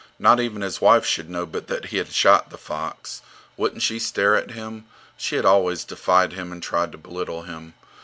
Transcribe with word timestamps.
Not 0.17 0.39
even 0.39 0.63
his 0.63 0.81
wife 0.81 1.05
should 1.05 1.29
know 1.29 1.45
but 1.45 1.67
that 1.67 1.85
he 1.85 1.97
had 1.97 2.11
shot 2.11 2.49
the 2.49 2.57
fox. 2.57 3.21
Wouldn't 3.55 3.83
she 3.83 3.99
stare 3.99 4.35
at 4.35 4.49
him? 4.49 4.85
She 5.15 5.35
had 5.35 5.45
always 5.45 5.83
defied 5.83 6.33
him 6.33 6.51
and 6.51 6.63
tried 6.63 6.91
to 6.93 6.97
belittle 6.97 7.43
him. 7.43 7.75